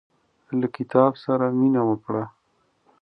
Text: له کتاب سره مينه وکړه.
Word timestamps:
له 0.59 0.67
کتاب 0.75 1.11
سره 1.25 1.45
مينه 1.59 1.81
وکړه. 1.89 2.23